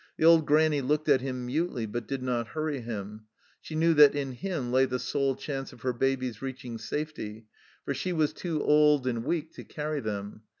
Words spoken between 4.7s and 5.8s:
lay the sole chance